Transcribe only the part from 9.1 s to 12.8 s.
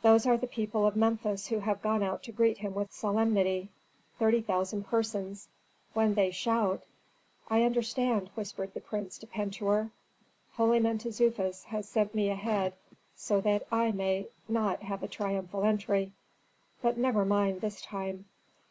to Pentuer. "Holy Mentezufis has sent me ahead